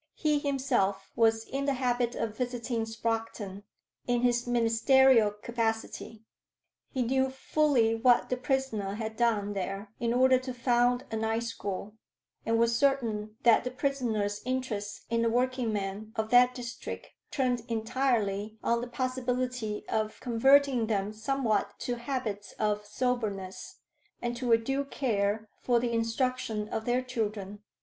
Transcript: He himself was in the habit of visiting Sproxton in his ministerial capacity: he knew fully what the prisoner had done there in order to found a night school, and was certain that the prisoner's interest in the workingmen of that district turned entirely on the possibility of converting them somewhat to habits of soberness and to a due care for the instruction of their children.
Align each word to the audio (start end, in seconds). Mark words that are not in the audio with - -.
He 0.15 0.39
himself 0.39 1.11
was 1.15 1.45
in 1.47 1.65
the 1.65 1.75
habit 1.75 2.15
of 2.15 2.35
visiting 2.35 2.85
Sproxton 2.85 3.61
in 4.07 4.21
his 4.23 4.47
ministerial 4.47 5.29
capacity: 5.29 6.23
he 6.89 7.03
knew 7.03 7.29
fully 7.29 7.93
what 7.93 8.29
the 8.29 8.35
prisoner 8.35 8.95
had 8.95 9.15
done 9.15 9.53
there 9.53 9.91
in 9.99 10.11
order 10.11 10.39
to 10.39 10.55
found 10.55 11.05
a 11.11 11.15
night 11.15 11.43
school, 11.43 11.97
and 12.47 12.57
was 12.57 12.75
certain 12.75 13.35
that 13.43 13.63
the 13.63 13.69
prisoner's 13.69 14.41
interest 14.43 15.03
in 15.11 15.21
the 15.21 15.29
workingmen 15.29 16.13
of 16.15 16.31
that 16.31 16.55
district 16.55 17.09
turned 17.29 17.61
entirely 17.69 18.57
on 18.63 18.81
the 18.81 18.87
possibility 18.87 19.87
of 19.87 20.19
converting 20.19 20.87
them 20.87 21.13
somewhat 21.13 21.77
to 21.81 21.97
habits 21.97 22.53
of 22.53 22.87
soberness 22.87 23.81
and 24.19 24.35
to 24.35 24.51
a 24.51 24.57
due 24.57 24.83
care 24.83 25.47
for 25.61 25.79
the 25.79 25.93
instruction 25.93 26.67
of 26.69 26.85
their 26.85 27.03
children. 27.03 27.61